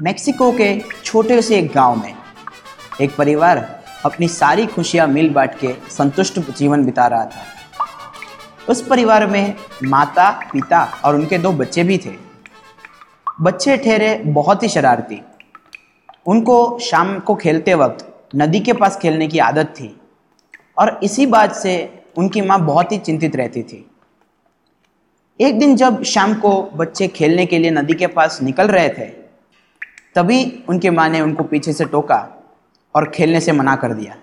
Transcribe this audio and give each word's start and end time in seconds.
Mexico 0.00 0.52
के 0.52 0.80
छोटे 1.04 1.42
से 1.42 1.58
एक 1.58 1.72
गाँव 1.72 1.96
में। 1.96 2.14
एक 3.00 3.16
परिवार 3.16 3.82
अपनी 4.04 4.28
सारी 4.28 4.66
खुशियाँ 4.66 5.06
मिल 5.06 5.30
बांट 5.30 5.58
के 5.58 5.74
संतुष्ट 5.90 6.38
जीवन 6.56 6.84
बिता 6.84 7.06
रहा 7.06 7.24
था। 7.24 7.42
उस 8.68 8.86
परिवार 8.86 9.26
में 9.26 9.54
माता, 9.84 10.30
पिता 10.52 10.82
और 11.04 11.14
उनके 11.14 11.38
दो 11.38 11.52
बच्चे 11.52 11.84
भी 11.84 11.98
थे। 11.98 12.12
बच्चे 13.40 13.76
ठहरे 13.76 14.14
बहुत 14.26 14.62
ही 14.62 14.68
शरारती। 14.68 15.20
उनको 16.26 16.78
शाम 16.78 17.18
को 17.18 17.34
खेलते 17.34 17.74
वक्त 17.74 18.28
नदी 18.36 18.60
के 18.60 18.72
पास 18.72 18.96
खेलने 18.96 19.28
की 19.28 19.38
आदत 19.38 19.66
थी 19.66 20.00
और 20.78 21.00
इसी 21.02 21.26
बात 21.26 21.54
से 21.54 22.02
उनकी 22.16 22.40
माँ 22.40 22.64
बहुत 22.66 22.92
ही 22.92 22.98
चिंतित 22.98 23.36
रहती 23.36 23.62
थी। 23.62 23.90
एक 25.40 25.58
दिन 25.58 25.76
जब 25.76 26.02
शाम 26.02 26.34
को 26.34 26.62
बच्चे 26.62 27.08
खेलने 27.08 27.46
के 27.46 27.58
लिए 27.58 27.70
नदी 27.70 27.94
के 27.94 28.06
पास 28.06 28.42
निकल 28.42 28.68
रहे 28.68 28.88
थे 28.88 29.27
तभी 30.18 30.64
उनके 30.68 30.90
माँ 30.90 31.08
ने 31.08 31.20
उनको 31.20 31.44
पीछे 31.44 31.72
से 31.72 31.84
टोका 31.84 32.16
और 32.94 33.08
खेलने 33.10 33.40
से 33.40 33.52
मना 33.52 33.74
कर 33.76 33.92
दिया। 33.94 34.14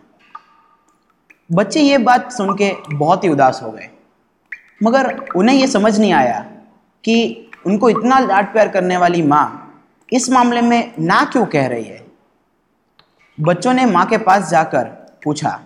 बच्चे 1.52 1.81
ये 1.81 1.98
बात 1.98 2.31
सुन 2.31 2.53
के 2.55 2.72
बहुत 2.94 3.23
ही 3.23 3.30
उदास 3.30 3.59
हो 3.63 3.72
गए। 3.72 3.90
मगर 4.84 5.30
उन्हें 5.36 5.55
ये 5.55 5.67
समझ 5.67 6.00
नहीं 6.00 6.12
आया 6.13 6.39
कि 7.03 7.16
उनको 7.66 7.89
इतना 7.89 8.20
लाड 8.20 8.52
प्यार 8.53 8.70
करने 8.70 8.98
वाली 8.98 9.22
माँ 9.22 9.45
इस 10.14 10.30
मामले 10.30 10.61
में 10.61 10.94
ना 11.00 11.23
क्यों 11.25 11.45
कह 11.45 11.67
रही 11.67 11.84
है। 11.84 12.06
बच्चों 13.38 13.73
ने 13.73 13.86
माँ 13.86 14.06
के 14.06 14.17
पास 14.17 14.50
जाकर 14.50 14.84
पूछा 15.23 15.59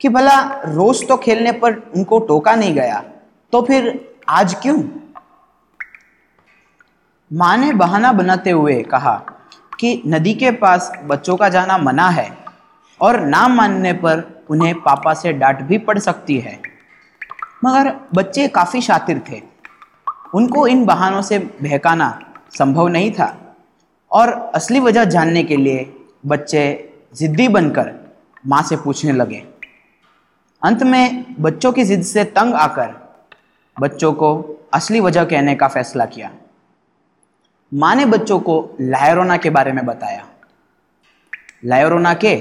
कि, 0.00 0.08
भला 0.08 0.40
रोज 0.64 1.06
तो 1.08 1.16
खेलने 1.16 1.52
पर 1.52 1.78
उनको 1.96 2.18
टोका 2.18 2.54
नहीं 2.54 2.74
गया 2.74 3.02
तो 3.52 3.62
फिर 3.62 4.14
आज 4.28 4.54
क्यों? 4.54 4.82
माँ 7.30 7.56
ने 7.56 7.72
बहाना 7.74 8.12
बनाते 8.12 8.50
हुए 8.50 8.82
कहा 8.82 9.16
कि 9.80 10.02
नदी 10.06 10.34
के 10.34 10.50
पास 10.52 10.90
बच्चों 11.04 11.36
का 11.36 11.48
जाना 11.48 11.78
मना 11.78 12.08
है 12.10 12.30
और 13.00 13.20
ना 13.20 13.46
मानने 13.48 13.92
पर 13.94 14.22
उन्हें 14.50 14.74
पापा 14.80 15.14
से 15.14 15.32
डांट 15.32 15.60
भी 15.62 15.78
पड़ 15.78 15.98
सकती 15.98 16.38
है। 16.38 16.58
मगर 17.64 17.92
बच्चे 18.14 18.46
काफ़ी 18.48 18.80
शातिर 18.82 19.22
थे। 19.30 19.42
उनको 20.34 20.66
इन 20.66 20.84
बहानों 20.86 21.22
से 21.22 21.38
बहकाना 21.38 22.08
संभव 22.58 22.88
नहीं 22.88 23.10
था 23.12 23.34
और 24.10 24.32
असली 24.54 24.80
वजह 24.80 25.04
जानने 25.04 25.42
के 25.44 25.56
लिए 25.56 25.86
बच्चे 26.26 26.62
ज़िद्दी 27.16 27.48
बनकर 27.48 27.92
माँ 28.46 28.62
से 28.62 28.76
पूछने 28.76 29.12
लगे। 29.12 29.42
अंत 30.62 30.82
में 30.82 31.24
बच्चों 31.40 31.72
की 31.72 31.84
ज़िद 31.84 32.02
से 32.02 32.24
तंग 32.24 32.54
आकर 32.54 32.94
बच्चों 33.76 34.12
को 34.12 34.34
असली 34.74 35.00
वजह 35.00 35.24
कहने 35.24 35.54
का 35.54 35.68
फैसला 35.68 36.04
किया। 36.06 36.30
माँ 37.74 37.94
ने 37.94 38.04
बच्चों 38.04 38.40
को 38.40 38.76
लायरोना 38.80 39.36
के 39.36 39.50
बारे 39.50 39.72
में 39.72 39.86
बताया। 39.86 40.26
लायरोना 41.64 42.14
के 42.14 42.36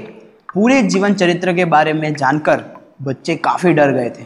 पूरे 0.54 0.82
जीवन 0.82 1.14
चरित्र 1.14 1.54
के 1.54 1.66
बारे 1.66 1.94
में 1.94 2.14
जानकर 2.14 2.64
बच्चे 3.02 3.36
काफ़ी 3.36 3.74
डर 3.74 3.92
गए 3.92 4.10
थे। 4.10 4.26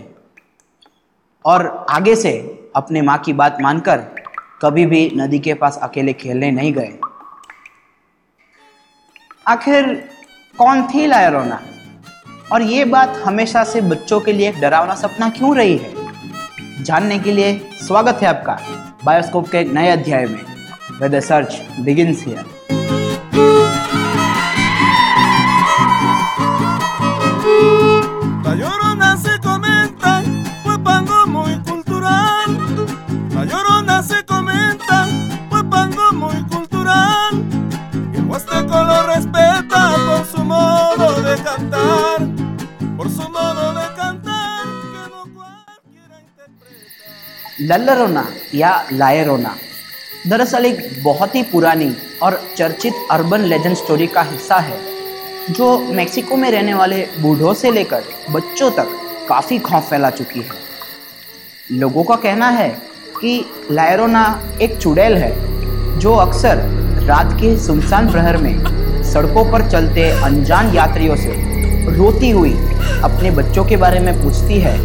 और 1.46 1.86
आगे 1.90 2.16
से 2.16 2.60
अपने 2.76 3.02
माँ 3.02 3.18
की 3.18 3.34
बात 3.34 3.58
मानकर 3.62 3.98
कभी 4.62 4.86
भी 4.86 5.12
नदी 5.16 5.40
के 5.40 5.54
पास 5.54 5.80
अकेले 5.84 6.14
खेलने 6.14 6.52
नहीं 6.52 6.74
गए। 6.74 7.00
आखिर 9.48 10.10
कौन 10.58 10.88
थी 10.88 11.08
लायरोना? 11.08 11.62
और 12.52 12.62
ये 12.62 12.86
बात 12.86 13.10
हमेशा 13.10 13.64
से 13.64 13.82
बच्चों 13.82 14.20
के 14.20 14.34
लिए 14.34 14.50
एक 14.50 14.60
डरावना 14.60 14.96
सपना 14.96 15.30
क्यों 15.30 15.58
रही 15.58 15.78
है? 15.78 15.94
जानने 16.84 17.20
के 17.20 17.32
लिए 17.32 17.70
स्वागत 17.74 18.16
है 18.16 18.28
आपका 18.28 18.60
बायोस्कोप 19.06 19.48
के 19.48 19.64
नए 19.64 19.90
अध्याय 19.90 20.26
में। 20.26 20.59
where 21.00 21.22
search 21.22 21.62
begins 21.86 22.22
here. 22.22 22.44
La 28.44 28.56
llorona 28.56 29.18
se 29.18 29.40
comenta, 29.40 30.22
fue 30.64 30.78
pango 30.84 31.26
muy 31.28 31.58
cultural. 31.60 32.48
La 33.34 33.46
llorona 33.46 34.04
se 34.04 34.26
comenta, 34.26 35.08
fue 35.50 35.64
pango 35.70 36.12
muy 36.14 36.44
cultural. 36.48 37.46
Y 38.14 38.18
el 38.18 38.26
huasteco 38.26 38.84
lo 38.84 39.08
respeta 39.08 39.96
por 40.06 40.26
su 40.26 40.44
modo 40.44 41.22
de 41.22 41.36
cantar, 41.42 42.28
por 42.98 43.10
su 43.10 43.30
modo 43.30 43.74
de 43.74 43.96
cantar. 43.96 44.66
La 47.60 47.78
llorona, 47.78 48.26
ya 48.52 48.86
la 48.92 49.16
llorona. 49.16 49.69
दरअसल 50.28 50.66
एक 50.66 50.80
बहुत 51.04 51.36
ही 51.36 51.42
पुरानी 51.44 51.92
और 52.22 52.40
चर्चित 52.58 52.94
urban 53.12 53.42
legend 53.42 53.76
story 53.76 54.08
का 54.08 54.22
हिस्सा 54.22 54.56
है, 54.56 54.78
जो 55.50 55.78
मेक्सिको 55.80 56.38
में 56.38 56.50
रहने 56.52 56.74
वाले 56.74 56.98
बूढ़ों 57.20 57.54
से 57.54 57.72
लेकर 57.72 58.04
बच्चों 58.32 58.70
तक 58.72 58.90
काफ़ी 59.30 59.60
खौफ 59.60 59.90
फैला 59.90 60.10
चुकी 60.10 60.40
है। 60.40 61.78
लोगों 61.80 62.04
का 62.04 62.16
कहना 62.16 62.50
है 62.50 62.68
कि 63.22 63.46
लायरोना 63.72 64.26
एक 64.62 64.78
चुड़ैल 64.78 65.18
है, 65.18 65.32
जो 66.00 66.14
अक्सर 66.16 66.68
रात 67.08 67.34
के 67.34 67.58
सुनसान 67.60 68.12
प्रहर 68.12 68.38
में 68.38 69.04
सड़कों 69.04 69.52
पर 69.52 69.70
चलते 69.72 70.10
अनजान 70.24 70.76
यात्रियों 70.76 71.16
से 71.16 71.34
रोती 71.96 72.30
हुई 72.30 72.54
अपने 73.04 73.32
बच्चों 73.32 73.66
के 73.66 73.78
बारे 73.78 74.00
में 74.00 74.14
पूछती 74.24 74.60
है 74.60 74.78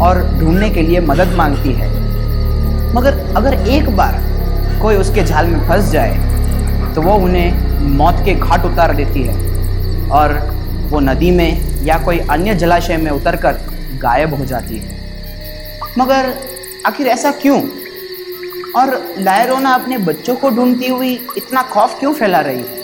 और 0.00 0.22
ढूँढने 0.40 0.70
के 0.70 0.82
लिए 0.82 1.00
मदद 1.02 1.36
मांगती 1.36 1.72
है। 1.72 1.88
मगर 2.94 3.18
अगर 3.36 3.68
एक 3.68 3.96
बार 3.96 4.28
कोई 4.80 4.96
उसके 4.96 5.22
झाल 5.22 5.46
में 5.46 5.68
फंस 5.68 5.90
जाए 5.90 6.92
तो 6.94 7.02
वो 7.02 7.14
उन्हें 7.24 7.88
मौत 7.96 8.22
के 8.24 8.34
घाट 8.34 8.64
उतार 8.64 8.94
देती 8.96 9.22
है। 9.22 10.08
और 10.10 10.32
वो 10.90 11.00
नदी 11.00 11.30
में 11.30 11.84
या 11.84 11.98
कोई 11.98 12.18
अन्य 12.30 12.54
जलाशय 12.54 12.96
में 12.96 13.10
उतरकर 13.10 13.60
गायब 14.02 14.34
हो 14.34 14.44
जाती 14.44 14.78
है। 14.78 14.98
मगर 15.98 16.32
आखिर 16.86 17.06
ऐसा 17.08 17.30
क्यों? 17.32 17.60
और 18.76 18.90
लायरोना 19.18 19.70
अपने 19.74 19.98
बच्चों 19.98 20.34
को 20.36 20.50
ढूंढती 20.50 20.88
हुई 20.88 21.12
इतना 21.36 21.62
खौफ 21.62 21.98
क्यों 22.00 22.12
फैला 22.14 22.40
रही 22.40 22.58
है? 22.58 22.78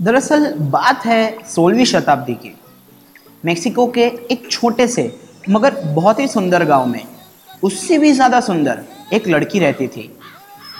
दरअसल 0.00 0.52
बात 0.70 1.04
है 1.06 1.22
सोलहवीं 1.48 1.84
शताब्दी 1.84 2.34
की। 2.34 2.54
मेक्सिको 3.44 3.86
के 3.88 4.04
एक 4.30 4.48
छोटे 4.50 4.86
से, 4.86 5.12
मगर 5.50 5.80
बहुत 5.86 6.20
ही 6.20 6.26
सुंदर 6.28 6.64
गाँव 6.64 6.86
में, 6.86 7.02
उससे 7.62 7.98
भी 7.98 8.12
ज़्यादा 8.12 8.40
सुंदर 8.40 8.82
एक 9.12 9.28
लड़की 9.28 9.58
रहती 9.58 9.86
थी, 9.88 10.10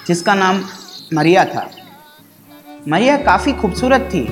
जिसका 0.07 0.35
नाम 0.35 0.63
मरिया 1.15 1.45
था। 1.45 1.69
मरिया 2.89 3.17
काफ़ी 3.17 3.53
खूबसूरत 3.53 4.09
थी 4.15 4.27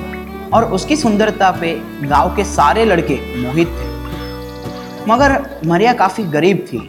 और 0.53 0.71
उसकी 0.73 0.95
सुंदरता 0.95 1.51
पे 1.51 1.73
गाँव 2.03 2.35
के 2.35 2.43
सारे 2.43 2.85
लड़के 2.85 3.15
मोहित 3.43 3.67
थे। 3.69 3.87
मगर 5.05 5.39
मरिया 5.65 5.93
काफ़ी 5.93 6.23
गरीब 6.23 6.65
थी 6.67 6.79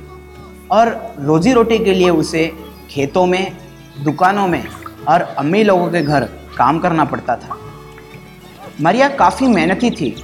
और 0.70 0.88
रोजी 1.20 1.52
रोटी 1.52 1.78
के 1.78 1.94
लिए 1.94 2.10
उसे 2.10 2.46
खेतों 2.90 3.26
में, 3.26 3.56
दुकानों 4.04 4.46
में 4.48 4.64
और 5.08 5.20
अम्मी 5.20 5.62
लोगों 5.62 5.90
के 5.90 6.02
घर 6.02 6.24
काम 6.56 6.78
करना 6.78 7.04
पड़ता 7.04 7.36
था। 7.36 7.58
मरिया 8.80 9.08
काफ़ी 9.08 9.46
मेहनती 9.46 9.90
थी 9.90 10.14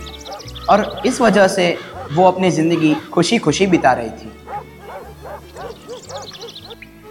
और 0.70 1.02
इस 1.06 1.20
वजह 1.20 1.48
से 1.48 1.76
वो 2.12 2.24
अपनी 2.24 2.50
ज़िंदगी 2.50 2.94
खुशी 3.12 3.38
खुशी 3.38 3.66
बिता 3.66 3.92
रही 3.92 4.10
थी। 4.10 4.32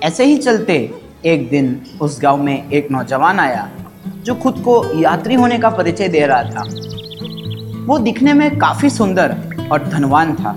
ऐसे 0.06 0.26
ही 0.26 0.38
चलते 0.38 0.94
एक 1.26 1.50
दिन 1.50 1.82
उस 2.02 2.20
गाँव 2.22 2.38
में 2.38 2.70
एक 2.70 2.92
नौजवान 2.92 3.40
आया, 3.40 3.70
जो 4.24 4.36
खुद 4.36 4.56
को 4.60 5.00
यात्री 5.00 5.36
होने 5.36 5.58
का 5.58 5.70
परिचय 5.70 6.08
दे 6.08 6.26
रहा 6.26 6.44
था। 6.44 6.64
वो 7.86 7.98
दिखने 7.98 8.34
में 8.34 8.58
काफ़ी 8.58 8.90
सुंदर 8.90 9.36
और 9.72 9.88
धनवान 9.88 10.36
था। 10.36 10.52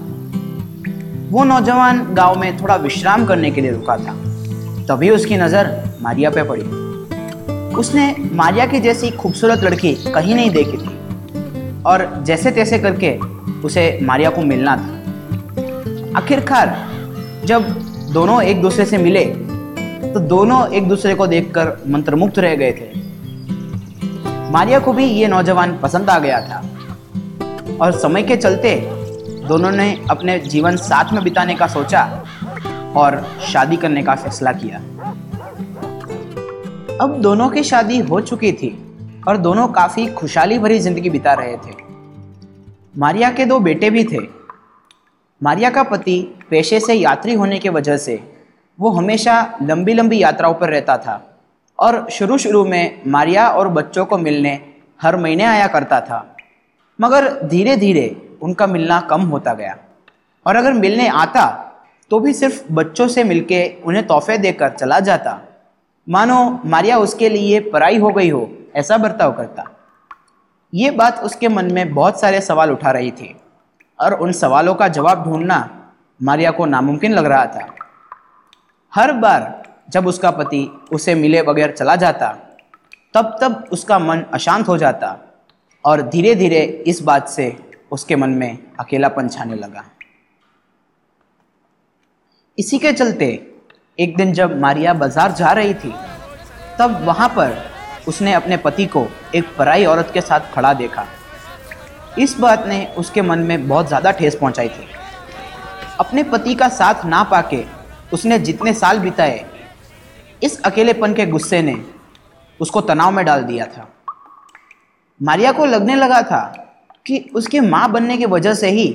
वो 1.31 1.45
नौजवान 1.45 2.15
गाँव 2.15 2.39
में 2.39 2.57
थोड़ा 2.57 2.77
विश्राम 2.77 3.27
करने 3.27 3.51
के 3.51 3.61
लिए 3.61 3.71
रुका 3.71 3.97
था। 3.97 4.13
तभी 4.85 5.11
उसकी 5.11 5.37
नज़र 5.37 5.95
मारिया 6.03 6.31
पे 6.31 6.43
पड़ी। 6.43 6.63
उसने 7.75 8.15
मारिया 8.33 8.67
की 8.67 8.81
जैसी 8.81 9.11
खूबसूरत 9.11 9.65
लड़की 9.65 9.95
कहीं 9.95 10.35
नहीं 10.35 10.51
देखी 10.51 10.77
थी। 10.77 11.83
और 11.83 12.25
जैसे 12.27 12.51
तैसे 12.51 12.79
करके 12.79 13.19
उसे 13.65 13.99
मारिया 14.03 14.31
को 14.31 14.43
मिलना 14.43 14.77
था। 14.77 14.93
आखिरकार 16.17 16.89
जब 17.45 17.88
दोनों 18.13 18.41
एक 18.43 18.61
दूसरे 18.63 18.85
से 18.85 18.99
मिले 18.99 19.25
तो 20.13 20.21
दोनों 20.21 20.67
एक 20.69 20.89
दूसरे 20.89 21.15
को 21.15 21.27
देखकर 21.27 21.77
मंत्रमुग्ध 21.89 22.39
रह 22.39 22.55
गए 22.55 22.73
थे। 22.73 24.51
मारिया 24.53 24.79
को 24.79 24.93
भी 24.93 25.05
ये 25.05 25.27
नौजवान 25.27 25.77
पसंद 25.79 26.11
आ 26.11 26.19
गया 26.19 26.41
था। 26.41 26.63
और 27.81 27.93
समय 27.93 28.23
के 28.23 28.37
चलते 28.37 28.75
दोनों 29.49 29.71
ने 29.71 29.91
अपने 30.11 30.39
जीवन 30.39 30.77
साथ 30.77 31.13
में 31.13 31.23
बिताने 31.25 31.55
का 31.55 31.67
सोचा 31.67 32.03
और 32.97 33.23
शादी 33.43 33.77
करने 33.77 34.03
का 34.03 34.15
फैसला 34.15 34.53
किया। 34.53 34.79
अब 37.01 37.19
दोनों 37.23 37.49
की 37.49 37.63
शादी 37.65 37.99
हो 38.01 38.21
चुकी 38.21 38.53
थी 38.53 38.71
और 39.29 39.37
दोनों 39.37 39.69
काफ़ी 39.69 40.07
खुशहाली 40.07 40.59
भरी 40.59 40.79
ज़िंदगी 40.79 41.11
बिता 41.11 41.33
रहे 41.33 41.57
थे। 41.57 41.77
मारिया 42.99 43.31
के 43.31 43.45
दो 43.45 43.59
बेटे 43.61 43.91
भी 43.91 44.05
थे। 44.05 44.27
मारिया 45.43 45.71
का 45.71 45.83
पति 45.83 46.21
पेशे 46.51 46.81
से 46.81 46.95
यात्री 46.95 47.35
होने 47.35 47.59
की 47.59 47.69
वजह 47.69 47.97
से 47.97 48.19
वो 48.79 48.91
हमेशा 48.91 49.35
लंबी 49.63 49.95
लंबी 49.95 50.19
यात्राओं 50.19 50.55
पर 50.55 50.69
रहता 50.69 50.97
था 50.99 51.21
और 51.79 52.09
शुरू 52.11 52.39
शुरू 52.39 52.65
में 52.65 53.01
मारिया 53.07 53.49
और 53.49 53.69
बच्चों 53.69 54.05
को 54.07 54.19
मिलने 54.19 54.59
हर 55.01 55.17
महीने 55.17 55.45
आया 55.45 55.67
करता 55.67 56.01
था। 56.01 56.37
मगर 56.99 57.31
धीरे 57.45 57.77
धीरे 57.77 58.37
उनका 58.43 58.67
मिलना 58.67 59.01
कम 59.01 59.21
होता 59.21 59.55
गया 59.55 59.77
और 60.47 60.57
अगर 60.57 60.73
मिलने 60.73 61.09
आता 61.09 61.47
तो 62.11 62.21
भी 62.21 62.33
सिर्फ़ 62.33 62.63
बच्चों 62.73 63.09
से 63.09 63.25
मिलके 63.25 63.67
उन्हें 63.85 64.07
तोहफे 64.07 64.39
देकर 64.39 64.71
चला 64.71 65.01
जाता। 65.01 65.41
मानो 66.07 66.61
मारिया 66.67 66.99
उसके 66.99 67.29
लिए 67.29 67.61
पराई 67.61 67.99
हो 67.99 68.11
गई 68.11 68.31
हो, 68.31 68.49
ऐसा 68.77 68.99
बर्ताव 68.99 69.33
करता। 69.33 69.65
ये 70.73 70.91
बात 70.91 71.19
उसके 71.19 71.49
मन 71.49 71.73
में 71.73 71.95
बहुत 71.95 72.21
सारे 72.21 72.41
सवाल 72.41 72.71
उठा 72.71 72.91
रही 72.91 73.11
थी। 73.11 73.35
और 74.01 74.15
उन 74.15 74.33
सवालों 74.35 74.75
का 74.75 74.89
जवाब 74.89 75.25
ढूंढना 75.25 75.59
मारिया 76.21 76.51
को 76.51 76.67
नामुमकिन 76.67 77.13
लग 77.13 77.27
रहा 77.27 77.47
था। 77.47 77.67
हर 78.93 79.13
बार 79.15 79.63
जब 79.91 80.07
उसका 80.07 80.31
पति 80.31 80.67
उसे 80.93 81.15
मिले 81.15 81.43
बगैर 81.43 81.73
चला 81.73 81.97
जाता, 81.97 82.29
तब 83.15 83.37
तब 83.41 83.69
उसका 83.73 83.99
मन 83.99 84.25
अशांत 84.35 84.69
हो 84.69 84.77
जाता 84.79 85.17
और 85.85 86.03
धीरे 86.09 86.35
धीरे 86.35 86.61
इस 86.87 87.03
बात 87.03 87.29
से 87.29 87.57
उसके 87.93 88.17
मन 88.17 88.31
में 88.31 88.59
अकेलापन 88.81 89.29
छाने 89.29 89.55
लगा। 89.55 89.85
इसी 92.59 92.79
के 92.79 92.93
चलते 92.93 93.27
एक 93.99 94.17
दिन 94.17 94.33
जब 94.33 94.59
मारिया 94.61 94.95
बाज़ार 94.95 95.33
जा 95.33 95.53
रही 95.53 95.75
थी, 95.75 95.93
तब 96.79 97.01
वहाँ 97.05 97.29
पर 97.29 97.57
उसने 98.09 98.33
अपने 98.33 98.57
पति 98.57 98.87
को 98.87 99.07
एक 99.35 99.57
पराई 99.59 99.85
औरत 99.85 100.11
के 100.15 100.21
साथ 100.21 100.53
खड़ा 100.55 100.73
देखा। 100.75 101.07
इस 102.19 102.39
बात 102.41 102.67
ने 102.67 102.85
उसके 102.99 103.23
मन 103.23 103.39
में 103.39 103.69
बहुत 103.69 103.89
ज़्यादा 103.89 104.11
ठेस 104.11 104.35
पहुंचाई 104.37 104.69
थी। 104.69 104.87
अपने 106.01 106.23
पति 106.23 106.55
का 106.55 106.69
साथ 106.71 107.05
ना 107.07 107.23
पाके 107.25 107.65
उसने 108.13 108.39
जितने 108.39 108.73
साल 108.75 108.99
बिताए, 108.99 109.45
इस 110.43 110.61
अकेलेपन 110.63 111.15
के 111.15 111.27
गुस्से 111.27 111.63
ने 111.63 111.77
उसको 112.61 112.81
तनाव 112.81 113.11
में 113.11 113.25
डाल 113.25 113.43
दिया 113.45 113.67
था। 113.67 113.89
मारिया 115.21 115.53
को 115.53 115.65
लगने 115.67 115.95
लगा 115.97 116.23
था 116.23 116.41
कि 117.07 117.19
उसके 117.35 117.61
माँ 117.61 117.91
बनने 117.93 118.17
की 118.17 118.27
वजह 118.27 118.55
से 118.55 118.71
ही 118.71 118.87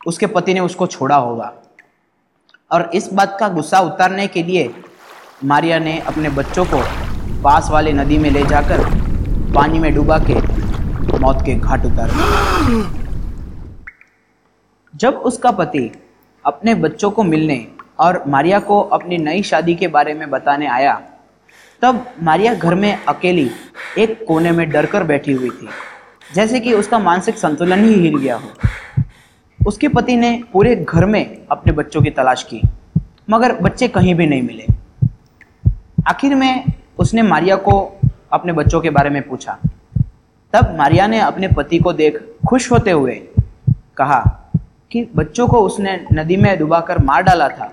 उसके 0.00 0.26
पति 0.28 0.54
ने 0.54 0.60
उसको 0.60 0.86
छोड़ा 0.86 1.16
होगा। 1.16 1.52
और 2.70 2.90
इस 2.94 3.12
बात 3.12 3.36
का 3.40 3.48
गुस्सा 3.48 3.80
उतारने 3.80 4.26
के 4.26 4.42
लिए 4.42 4.72
मारिया 5.44 5.78
ने 5.78 5.98
अपने 6.00 6.28
बच्चों 6.30 6.64
को 6.64 6.82
पास 7.42 7.68
वाले 7.70 7.92
नदी 7.92 8.18
में 8.18 8.30
ले 8.30 8.44
जाकर 8.46 8.84
पानी 9.54 9.78
में 9.78 9.94
डुबा 9.94 10.18
के 10.20 10.34
मौत 11.20 11.42
के 11.46 11.54
घाट 11.54 11.84
उतार 11.86 12.10
जब 14.94 15.14
उसका 15.24 15.50
पति 15.50 15.90
अपने 16.44 16.74
बच्चों 16.74 17.10
को 17.10 17.22
मिलने 17.24 17.66
और 18.00 18.22
मारिया 18.28 18.58
को 18.60 18.80
अपनी 18.80 19.18
नई 19.18 19.42
शादी 19.42 19.74
के 19.74 19.88
बारे 19.88 20.14
में 20.14 20.28
बताने 20.30 20.66
आया, 20.66 21.00
तब 21.82 22.04
मारिया 22.22 22.54
घर 22.54 22.74
में 22.74 23.04
अकेली 23.04 23.50
एक 23.98 24.24
कोने 24.28 24.50
में 24.50 24.68
डर 24.70 24.86
कर 24.86 25.04
बैठी 25.04 25.32
हुई 25.32 25.50
थी, 25.50 25.68
जैसे 26.34 26.60
कि 26.60 26.72
उसका 26.74 26.98
मानसिक 26.98 27.38
संतुलन 27.38 27.84
ही 27.84 27.94
हिल 27.94 28.16
गया 28.18 28.36
हो। 28.36 28.50
उसके 29.66 29.88
पति 29.88 30.16
ने 30.16 30.32
पूरे 30.52 30.74
घर 30.76 31.06
में 31.06 31.46
अपने 31.50 31.72
बच्चों 31.72 32.02
की 32.02 32.10
तलाश 32.10 32.42
की, 32.42 32.60
मगर 33.30 33.60
बच्चे 33.60 33.88
कहीं 33.88 34.14
भी 34.14 34.26
नहीं 34.26 34.42
मिले। 34.42 34.66
आखिर 36.08 36.34
में 36.34 36.64
उसने 36.98 37.22
मारिया 37.22 37.56
को 37.58 37.80
अपने 38.32 38.52
बच्चों 38.52 38.80
के 38.80 38.90
बारे 38.90 39.10
में 39.10 39.22
पूछा 39.22 39.58
तब 40.54 40.74
मारिया 40.78 41.06
ने 41.06 41.18
अपने 41.20 41.48
पति 41.48 41.78
को 41.78 41.92
देख 41.92 42.18
खुश 42.48 42.70
होते 42.72 42.90
हुए 42.90 43.14
कहा 43.96 44.20
कि 44.90 45.06
बच्चों 45.16 45.46
को 45.48 45.60
उसने 45.60 45.94
नदी 46.12 46.36
में 46.36 46.58
डुबाकर 46.58 46.98
मार 47.04 47.22
डाला 47.22 47.48
था, 47.48 47.70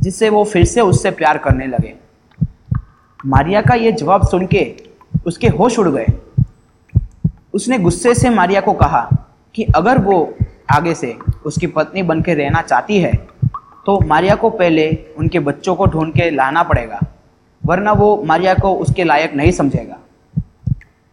जिससे 0.00 0.28
वो 0.28 0.44
फिर 0.44 0.64
से 0.64 0.80
उससे 0.80 1.10
प्यार 1.10 1.38
करने 1.38 1.66
लगे। 1.66 1.94
मारिया 3.20 3.62
का 3.62 3.74
ये 3.74 3.92
जवाब 3.92 4.26
सुन 4.28 4.46
के 4.46 4.62
उसके 5.26 5.48
होश 5.48 5.78
उड़ 5.78 5.88
गए। 5.88 6.06
उसने 7.54 7.78
गुस्से 7.78 8.14
से 8.14 8.30
मारिया 8.30 8.60
को 8.60 8.72
कहा 8.74 9.08
कि 9.54 9.64
अगर 9.76 9.98
वो 9.98 10.18
आगे 10.72 10.94
से 10.94 11.14
उसकी 11.46 11.66
पत्नी 11.68 12.02
बन 12.02 12.20
के 12.22 12.34
रहना 12.34 12.62
चाहती 12.62 12.98
है 12.98 13.12
तो 13.86 13.98
मारिया 14.00 14.34
को 14.34 14.50
पहले 14.50 14.86
उनके 15.18 15.38
बच्चों 15.40 15.74
को 15.74 15.86
ढूंढ 15.86 16.12
के 16.14 16.30
लाना 16.30 16.62
पड़ेगा, 16.62 17.00
वरना 17.62 17.92
वो 17.92 18.22
मारिया 18.24 18.54
को 18.54 18.74
उसके 18.76 19.04
लायक 19.04 19.34
नहीं 19.34 19.52
समझेगा। 19.52 19.98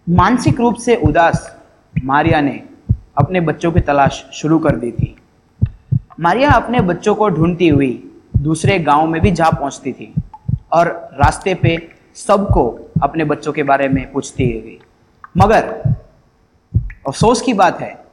मानसिक 0.10 0.60
रूप 0.60 0.76
से 0.76 0.96
उदास 0.96 1.58
मारिया 2.04 2.42
ने 2.42 2.64
अपने 3.18 3.42
बच्चों 3.42 3.72
की 3.72 3.80
तलाश 3.80 4.30
शुरू 4.34 4.60
कर 4.60 4.76
दी 4.76 4.92
थी। 4.92 5.16
मारिया 6.20 6.52
अपने 6.52 6.80
बच्चों 6.80 7.16
को 7.16 7.30
ढूंढती 7.30 7.68
हुई 7.68 8.12
दूसरे 8.38 8.80
गाँव 8.80 9.08
में 9.08 9.22
भी 9.22 9.32
जा 9.32 9.50
पहुँचती 9.50 9.94
थी 9.94 10.14
और 10.74 11.10
रास्ते 11.14 11.54
पे 11.54 11.90
सबको 12.16 12.92
अपने 13.04 13.24
बच्चों 13.24 13.54
के 13.54 13.64
बारे 13.64 13.88
में 13.88 14.12
पूछती 14.12 14.48
गई 14.48 14.80
मगर 15.38 15.94
अफसोस 17.08 17.42
की 17.42 17.54
बात 17.54 17.82
है 17.82 18.06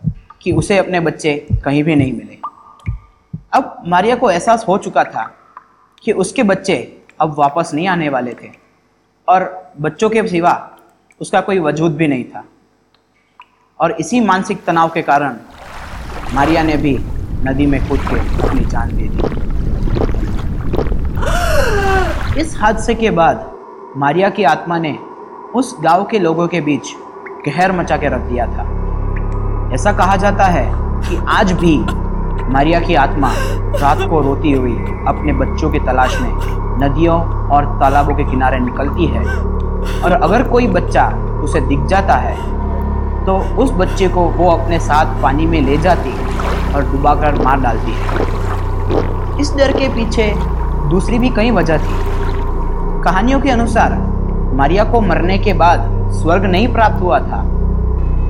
कि 0.42 0.52
उसे 0.52 0.78
अपने 0.78 1.00
बच्चे 1.00 1.46
कहीं 1.64 1.84
भी 1.84 1.96
नहीं 1.96 2.12
मिले। 2.12 2.38
अब 3.52 3.82
मारिया 3.86 4.16
को 4.16 4.30
एहसास 4.30 4.64
हो 4.68 4.78
चुका 4.78 5.04
था 5.04 5.30
कि 6.04 6.12
उसके 6.12 6.42
बच्चे 6.42 7.02
अब 7.20 7.34
वापस 7.38 7.70
नहीं 7.74 7.88
आने 7.88 8.08
वाले 8.08 8.34
थे 8.34 8.50
और 9.28 9.72
बच्चों 9.80 10.10
के 10.10 10.28
सिवा 10.28 10.73
उसका 11.24 11.40
कोई 11.40 11.58
वजूद 11.60 11.94
भी 11.96 12.06
नहीं 12.08 12.24
था। 12.24 12.44
और 13.80 13.92
इसी 14.00 14.20
मानसिक 14.20 14.64
तनाव 14.64 14.88
के 14.88 15.02
कारण 15.02 15.36
मारिया 16.34 16.62
ने 16.62 16.76
भी 16.76 16.96
नदी 17.46 17.66
में 17.66 17.80
कूद 17.88 18.00
के 18.00 18.18
अपनी 18.42 18.64
जान 18.64 18.90
दे 18.96 19.08
दी 19.08 19.22
इस 22.40 22.56
हादसे 22.60 22.94
के 22.94 23.10
बाद 23.10 23.50
मारिया 23.96 24.30
की 24.30 24.44
आत्मा 24.44 24.78
ने 24.78 24.92
उस 25.54 25.74
गाँव 25.80 26.04
के 26.04 26.18
लोगों 26.18 26.46
के 26.48 26.60
बीच 26.60 26.92
कहर 27.46 27.72
मचा 27.72 27.96
के 27.96 28.08
रख 28.08 28.20
दिया 28.20 28.46
था। 28.46 28.64
ऐसा 29.74 29.92
कहा 29.92 30.16
जाता 30.16 30.44
है 30.46 30.66
कि 31.08 31.16
आज 31.30 31.52
भी 31.64 31.76
मारिया 32.52 32.80
की 32.80 32.94
आत्मा 32.94 33.32
रात 33.80 34.08
को 34.10 34.20
रोती 34.20 34.52
हुई 34.52 34.76
अपने 35.08 35.32
बच्चों 35.32 35.70
की 35.72 35.80
तलाश 35.86 36.20
में 36.20 36.32
नदियों 36.82 37.18
और 37.48 37.66
तालाबों 37.80 38.14
के 38.14 38.24
किनारे 38.30 38.58
निकलती 38.60 39.06
है। 39.06 39.22
और 40.04 40.12
अगर 40.12 40.42
कोई 40.42 40.66
बच्चा 40.66 41.06
उसे 41.44 41.60
दिख 41.60 41.84
जाता 41.86 42.14
है 42.16 42.36
तो 43.26 43.36
उस 43.58 43.70
बच्चे 43.72 44.08
को 44.08 44.20
वो 44.20 44.50
अपने 44.50 44.78
साथ 44.78 45.22
पानी 45.22 45.46
में 45.46 45.60
ले 45.60 45.76
जाती 45.78 46.12
और 46.74 46.90
डुबाकर 46.90 47.42
मार 47.42 47.60
डालती 47.60 47.92
है। 47.92 49.40
इस 49.40 49.54
डर 49.56 49.72
के 49.72 49.88
पीछे 49.88 50.32
दूसरी 50.90 51.18
भी 51.18 51.28
कई 51.28 51.50
वजह 51.50 51.78
थी। 51.78 51.94
कहानियों 53.04 53.40
के 53.40 53.50
अनुसार, 53.50 53.92
मारिया 54.54 54.84
को 54.84 55.00
मरने 55.00 55.38
के 55.38 55.52
बाद 55.52 55.88
स्वर्ग 56.12 56.44
नहीं 56.44 56.72
प्राप्त 56.72 57.00
हुआ 57.02 57.18
था। 57.20 57.40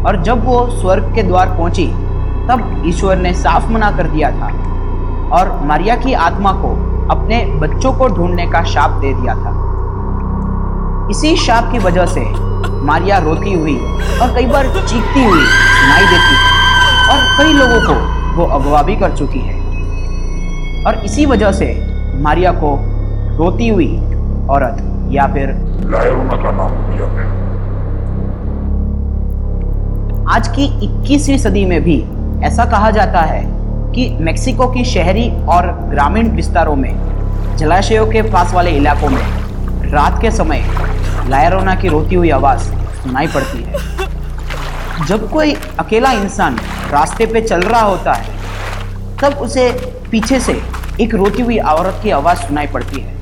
और 0.06 0.23
जब 0.23 0.44
वो 0.44 0.66
स्वर्ग 0.70 1.14
के 1.14 1.23
द्वार 1.23 1.49
पहुँची, 1.49 1.87
तब 2.49 2.82
ईश्वर 2.87 3.16
ने 3.16 3.32
साफ़ 3.34 3.70
मना 3.73 3.90
कर 3.90 4.06
दिया 4.06 4.30
था 4.30 4.49
और 5.32 5.58
मारिया 5.64 5.96
की 5.96 6.12
आत्मा 6.12 6.52
को 6.52 6.70
अपने 7.11 7.44
बच्चों 7.61 7.92
को 7.92 8.08
ढूँढने 8.08 8.46
का 8.46 8.62
शाप 8.64 8.90
दे 8.90 9.12
दिया 9.12 9.34
था। 9.34 9.63
इसी 11.11 11.37
शाप 11.37 11.70
की 11.73 11.78
वजह 11.78 12.06
से 12.06 12.20
मारिया 12.84 13.18
रोती 13.18 13.52
हुई 13.52 13.76
और 14.23 14.34
कई 14.34 14.46
बार 14.46 14.66
चीखती 14.88 15.25
हुई 15.25 15.40
सुनाई 15.40 16.06
देती 16.06 16.34
है। 16.34 16.52
और 17.12 17.25
कई 17.38 17.52
लोगों 17.52 17.80
को 17.87 17.94
वो 18.37 18.46
अगवा 18.54 18.82
भी 18.82 18.96
कर 18.96 19.16
चुकी 19.16 19.38
है। 19.38 19.54
और 20.87 21.04
इसी 21.04 21.26
वजह 21.26 21.52
से 21.52 21.68
मारिया 22.23 22.52
को 22.52 22.76
रोती 23.37 23.68
हुई 23.68 23.88
औरत 24.50 25.11
या 25.12 25.26
फिर 25.26 25.50
आज 30.28 30.49
की 30.49 30.66
21वीं 30.87 31.38
सदी 31.38 31.64
में 31.64 31.80
भी 31.82 32.02
ऐसा 32.46 32.64
कहा 32.64 32.90
जाता 32.90 33.20
है 33.20 33.42
कि 33.92 34.08
मेक्सिको 34.20 34.66
की 34.66 34.84
शहरी 34.84 35.30
और 35.46 35.66
ग्रामीण 35.90 36.28
विस्तारों 36.28 36.76
में 36.76 36.92
जलाशयों 37.56 38.06
के 38.06 38.23
पास 38.23 38.54
वाले 38.54 38.70
इलाकों 38.70 39.08
में 39.08 39.43
रात 39.94 40.20
के 40.22 40.30
समय 40.30 40.64
लायरोना 41.28 41.74
की 41.74 41.88
रोती 41.88 42.14
हुई 42.14 42.30
आवाज़ 42.30 42.60
सुनाई 42.94 43.26
पड़ती 43.26 43.62
है। 43.62 45.06
जब 45.06 45.28
कोई 45.30 45.54
अकेला 45.78 46.10
इंसान 46.12 46.58
रास्ते 46.92 47.26
पे 47.26 47.40
चल 47.42 47.60
रहा 47.62 47.82
होता 47.82 48.12
है 48.12 48.32
तब 49.18 49.38
उसे 49.42 49.68
पीछे 50.10 50.40
से 50.40 50.60
एक 51.00 51.14
रोती 51.14 51.42
हुई 51.42 51.58
औरत 51.58 52.00
की 52.02 52.10
आवाज़ 52.10 52.38
सुनाई 52.38 52.66
पड़ती 52.66 53.00
है। 53.00 53.12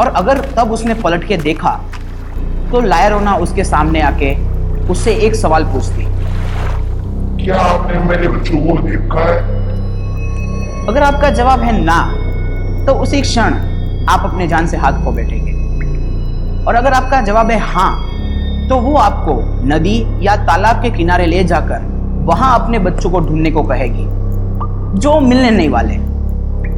और 0.00 0.06
अगर 0.16 0.40
तब 0.56 0.72
उसने 0.72 0.94
पलट 0.94 1.26
के 1.28 1.36
देखा 1.38 1.72
तो 2.72 2.80
लायरोना 2.80 3.34
उसके 3.36 3.64
सामने 3.64 4.00
आके 4.02 4.34
उससे 4.88 5.14
एक 5.26 5.34
सवाल 5.34 5.64
पूछती। 5.64 6.06
क्या 7.44 7.60
आपने 7.62 7.98
मेरे 8.00 8.28
बच्चों 8.28 8.58
को 8.58 8.78
देखा 8.82 9.28
है? 9.28 9.38
अगर 10.88 11.02
आपका 11.02 11.30
जवाब 11.32 11.60
है 11.60 11.80
ना 11.80 12.02
तो 12.86 12.92
उसी 13.02 13.20
क्षण 13.22 13.54
आप 14.10 14.24
अपने 14.24 14.46
जान 14.48 14.66
से 14.66 14.76
हाथ 14.76 15.04
खो 15.04 15.10
बैठेंगे। 15.12 15.51
और 16.66 16.74
अगर 16.74 16.92
आपका 16.92 17.20
जवाब 17.20 17.50
है 17.50 17.58
हाँ 17.60 18.68
तो 18.68 18.76
वो 18.80 18.94
आपको 18.96 19.34
नदी 19.66 19.96
या 20.22 20.36
तालाब 20.46 20.82
के 20.82 20.90
किनारे 20.90 21.26
ले 21.26 21.42
जाकर 21.44 21.90
वहाँ 22.24 22.58
अपने 22.58 22.78
बच्चों 22.78 23.10
को 23.10 23.20
ढूँढने 23.20 23.50
को 23.50 23.62
कहेगी, 23.62 24.04
जो 25.00 25.18
मिलने 25.20 25.50
नहीं 25.50 25.68
वाले। 25.68 25.96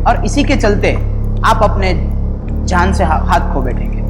और 0.03 0.25
इसी 0.25 0.45
के 0.45 0.57
चलते 0.57 0.93
आप 1.45 1.63
अपने 1.63 1.93
जान 2.67 2.93
से 2.93 3.05
हाथ 3.05 3.53
खो 3.55 3.61
बैठेंगे। 3.61 4.03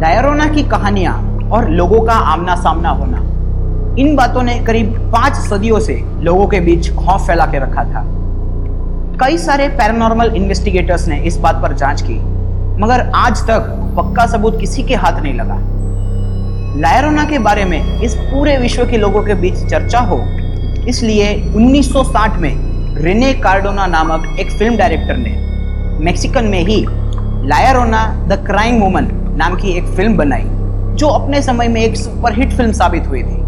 डायरोना 0.00 0.46
की 0.46 0.62
कहानियाँ 0.62 1.14
और 1.50 1.68
लोगों 1.70 2.00
का 2.00 2.14
आमना 2.32 2.56
सामना 2.56 2.90
होना, 2.90 3.18
इन 3.98 4.14
बातों 4.16 4.42
ने 4.42 4.58
करीब 4.64 4.92
पाँच 5.12 5.34
सदियों 5.38 5.80
से 5.80 6.00
लोगों 6.20 6.46
के 6.46 6.60
बीच 6.60 6.94
खौफ 6.94 7.26
फैला 7.26 7.46
के 7.46 7.58
रखा 7.58 7.84
था। 7.84 8.04
कई 9.20 9.38
सारे 9.38 9.68
पैरानॉर्मल 9.70 10.34
इन्वेस्टिगेटर्स 10.36 11.08
ने 11.08 11.20
इस 11.22 11.36
बात 11.38 11.62
पर 11.62 11.72
जाँच 11.72 12.02
की 12.02 12.20
मगर 12.74 13.00
आज 13.14 13.40
तक 13.46 13.66
पक्का 13.96 14.26
सबूत 14.26 14.58
किसी 14.60 14.82
के 14.82 14.94
हाथ 14.94 15.20
नहीं 15.22 15.34
लगा। 15.34 15.56
लायरोना 16.80 17.24
के 17.24 17.38
बारे 17.38 17.64
में 17.64 18.00
इस 18.02 18.14
पूरे 18.20 18.56
विश्व 18.58 18.84
के 18.84 18.96
लोगों 18.96 19.22
के 19.24 19.34
बीच 19.34 19.58
चर्चा 19.70 19.98
हो, 20.00 20.16
इसलिए 20.88 21.28
1960 21.54 22.38
में 22.38 22.96
रेने 22.96 23.32
कार्डोना 23.34 23.86
नामक 23.86 24.38
एक 24.40 24.50
फ़िल्म 24.50 24.76
डायरेक्टर 24.76 25.16
ने 25.16 25.30
मैक्सिकन 26.04 26.44
में 26.44 26.58
ही 26.60 26.84
La Llorona 27.48 28.02
the 28.28 28.42
crying 28.46 28.82
woman 28.82 29.06
नाम 29.38 29.54
की 29.54 29.70
एक 29.70 29.84
फ़िल्म 29.86 30.16
बनाई, 30.16 30.44
जो 30.94 31.08
अपने 31.08 31.42
समय 31.42 31.68
में 31.68 31.80
एक 31.82 31.96
सुपरहिट 31.96 32.52
फ़िल्म 32.52 32.72
साबित 32.72 33.06
हुई 33.08 33.22
थी। 33.22 33.42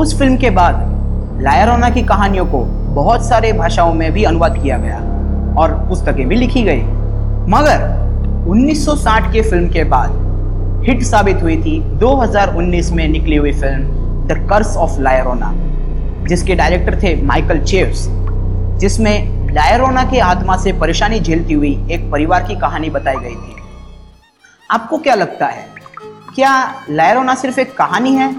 उस 0.00 0.18
फ़िल्म 0.18 0.36
के 0.36 0.50
बाद 0.50 1.40
लायरोना 1.42 1.90
की 1.90 2.02
कहानियों 2.04 2.46
को 2.46 2.64
बहुत 2.94 3.28
सारे 3.28 3.52
भाषाओं 3.52 3.92
में 3.94 4.10
भी 4.12 4.24
अनुवाद 4.24 4.62
किया 4.62 4.78
गया 4.78 4.98
और 5.58 5.74
पुस्तकें 5.88 6.26
भी 6.28 6.36
लिखी 6.36 6.62
गई। 6.62 6.82
मगर 7.48 8.00
1960 8.42 9.32
के 9.32 9.42
फ़िल्म 9.42 9.68
के 9.68 9.82
बाद 9.84 10.84
हिट 10.86 11.02
साबित 11.02 11.42
हुई 11.42 11.56
थी 11.56 11.78
2019 11.98 12.90
में 12.92 13.06
निकली 13.08 13.36
हुई 13.36 13.52
film 13.52 14.26
the 14.28 14.46
curse 14.50 14.76
of 14.76 15.00
La Llorona 15.00 15.52
जिसके 16.26 16.54
डायरेक्टर 16.54 16.98
थे 17.02 17.14
माइकल 17.22 17.60
चेव्स 17.64 18.06
जिसमें 18.80 19.52
लायरोना 19.52 20.04
के 20.04 20.20
आत्मा 20.20 20.56
से 20.56 20.72
परेशानी 20.72 21.20
झेलती 21.20 21.54
हुई 21.54 21.72
एक 21.90 22.10
परिवार 22.12 22.44
की 22.48 22.56
कहानी 22.56 22.90
बताई 22.90 23.16
गई 23.16 23.34
थी। 23.34 23.54
आपको 24.70 24.98
क्या 24.98 25.14
लगता 25.14 25.46
है, 25.46 25.66
क्या 26.34 26.84
लायरोना 26.90 27.34
सिर्फ़ 27.34 27.60
एक 27.60 27.76
कहानी 27.76 28.14
है 28.14 28.34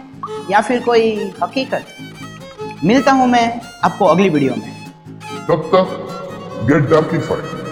या 0.52 0.62
फिर 0.62 0.80
कोई 0.80 1.32
हकीकत? 1.44 1.86
मिलता 2.84 3.12
हूँ 3.12 3.28
मैं 3.28 3.62
आपको 3.84 4.06
अगली 4.06 4.30
वीडियो 4.30 4.54
में। 4.54 4.72
तब 5.48 5.70
तक 5.76 6.66
गेट 6.70 6.90
डॉकी 6.90 7.18
फाइट 7.18 7.63